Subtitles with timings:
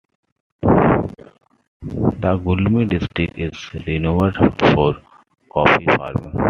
[0.63, 3.55] The Gulmi District is
[3.85, 4.97] renowned for
[5.51, 6.31] coffee farming.